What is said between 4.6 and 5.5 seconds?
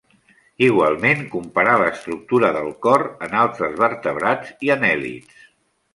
i anèl·lids.